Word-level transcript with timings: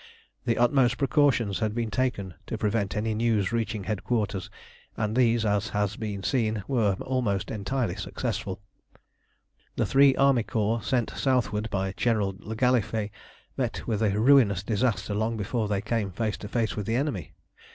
The 0.45 0.57
utmost 0.57 0.97
precautions 0.97 1.59
had 1.59 1.75
been 1.75 1.91
taken 1.91 2.33
to 2.47 2.57
prevent 2.57 2.95
any 2.95 3.13
news 3.13 3.51
reaching 3.51 3.83
headquarters, 3.83 4.49
and 4.97 5.15
these, 5.15 5.45
as 5.45 5.69
has 5.69 5.95
been 5.95 6.23
seen, 6.23 6.63
were 6.67 6.93
almost 7.01 7.51
entirely 7.51 7.93
successful. 7.95 8.59
The 9.75 9.85
three 9.85 10.15
army 10.15 10.41
corps 10.41 10.81
sent 10.81 11.11
southward 11.11 11.69
by 11.69 11.93
General 11.95 12.33
le 12.39 12.55
Gallifet 12.55 13.11
met 13.57 13.85
with 13.85 14.01
a 14.01 14.19
ruinous 14.19 14.63
disaster 14.63 15.13
long 15.13 15.37
before 15.37 15.67
they 15.67 15.81
came 15.81 16.09
face 16.11 16.37
to 16.37 16.47
face 16.47 16.75
with 16.75 16.87
the 16.87 16.95
enemy. 16.95 17.33